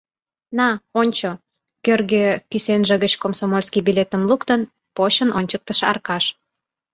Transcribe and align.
На, 0.57 0.69
ончо!— 1.01 1.29
кӧргӧ 1.85 2.25
кӱсенже 2.49 2.95
гыч 3.03 3.13
комсомольский 3.23 3.85
билетым 3.87 4.21
луктын, 4.29 4.61
почын 4.95 5.29
ончыктыш 5.39 5.79
Аркаш. 5.91 6.25